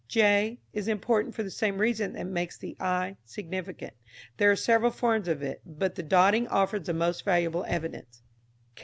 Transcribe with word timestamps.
j 0.07 0.57
is 0.73 0.87
important 0.87 1.35
for 1.35 1.43
the 1.43 1.51
same 1.51 1.77
reason 1.77 2.13
that 2.13 2.25
makes 2.25 2.57
the 2.57 2.75
i 2.79 3.15
significant. 3.23 3.93
There 4.37 4.49
are 4.49 4.55
several 4.55 4.89
forms 4.89 5.27
of 5.27 5.43
it, 5.43 5.61
but 5.63 5.93
the 5.93 6.01
dotting 6.01 6.47
offers 6.47 6.87
the 6.87 6.93
most 6.95 7.23
valuable 7.23 7.65
evidence. 7.67 8.23